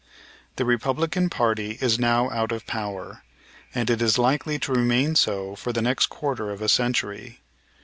[0.55, 3.21] The Republican party is now out of power,
[3.75, 7.39] and it is likely to remain so for the next quarter of a century.